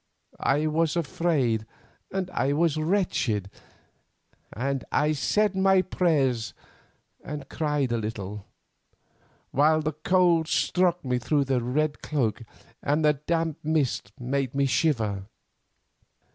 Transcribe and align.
I 0.39 0.65
was 0.65 0.95
afraid, 0.95 1.67
and 2.11 2.31
I 2.31 2.53
was 2.53 2.75
wretched, 2.75 3.51
and 4.51 4.83
I 4.91 5.11
said 5.11 5.55
my 5.55 5.83
prayers 5.83 6.55
and 7.23 7.47
cried 7.49 7.91
a 7.91 7.99
little, 7.99 8.47
while 9.51 9.79
the 9.79 9.93
cold 9.93 10.47
struck 10.47 11.05
me 11.05 11.19
through 11.19 11.43
the 11.43 11.61
red 11.61 12.01
cloak, 12.01 12.41
and 12.81 13.05
the 13.05 13.13
damp 13.13 13.59
mist 13.63 14.11
made 14.19 14.55
me 14.55 14.65
shiver. 14.65 15.27